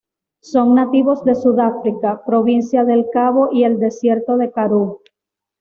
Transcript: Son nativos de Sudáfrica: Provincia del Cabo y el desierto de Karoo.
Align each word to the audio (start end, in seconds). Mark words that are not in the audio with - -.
Son 0.41 0.73
nativos 0.73 1.23
de 1.25 1.35
Sudáfrica: 1.35 2.23
Provincia 2.25 2.83
del 2.85 3.05
Cabo 3.13 3.49
y 3.51 3.65
el 3.65 3.77
desierto 3.77 4.35
de 4.37 4.51
Karoo. 4.51 5.03